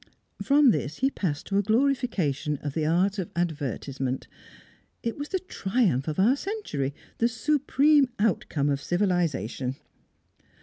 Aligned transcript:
From 0.41 0.71
this 0.71 0.97
he 0.97 1.11
passed 1.11 1.45
to 1.45 1.59
a 1.59 1.61
glorification 1.61 2.57
of 2.63 2.73
the 2.73 2.87
art 2.87 3.19
of 3.19 3.29
advertisement. 3.35 4.27
It 5.03 5.15
was 5.15 5.29
the 5.29 5.37
triumph 5.37 6.07
of 6.07 6.17
our 6.19 6.35
century, 6.35 6.95
the 7.19 7.27
supreme 7.27 8.09
outcome 8.17 8.69
of 8.69 8.81
civilisation! 8.81 9.75